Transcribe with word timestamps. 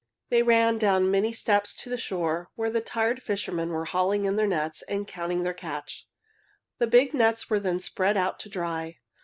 They 0.29 0.41
ran 0.41 0.79
down 0.79 1.03
the 1.03 1.09
many 1.11 1.31
steps 1.31 1.75
to 1.75 1.87
the 1.87 1.95
shore, 1.95 2.49
where 2.55 2.71
the 2.71 2.81
tired 2.81 3.21
fishermen 3.21 3.69
were 3.69 3.85
hauling 3.85 4.25
in 4.25 4.35
their 4.35 4.47
nets 4.47 4.81
and 4.87 5.05
counting 5.07 5.43
their 5.43 5.53
catch. 5.53 6.07
The 6.79 6.87
big 6.87 7.13
nets 7.13 7.51
were 7.51 7.59
then 7.59 7.79
spread 7.79 8.17
out 8.17 8.39
to 8.39 8.49
dry. 8.49 8.97